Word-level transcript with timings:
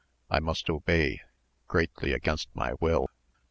I 0.31 0.39
must 0.39 0.67
obey 0.67 1.21
greatly 1.67 2.11
against 2.11 2.49
my 2.55 2.73
will. 2.79 3.07